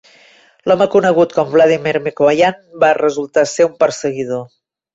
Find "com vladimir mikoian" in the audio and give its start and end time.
1.35-2.59